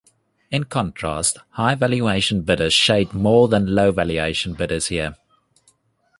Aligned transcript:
In 0.49 0.63
contrast, 0.63 1.37
high-valuation 1.51 2.41
bidders 2.41 2.73
shade 2.73 3.13
more 3.13 3.47
than 3.47 3.75
low 3.75 3.91
valuation 3.91 4.55
bidders 4.55 4.87
here. 4.87 5.15